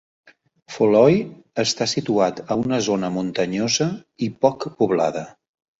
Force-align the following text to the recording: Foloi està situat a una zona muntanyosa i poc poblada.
Foloi 0.75 1.19
està 1.65 1.89
situat 1.93 2.43
a 2.49 2.59
una 2.65 2.81
zona 2.91 3.13
muntanyosa 3.19 3.91
i 4.29 4.35
poc 4.47 4.71
poblada. 4.83 5.29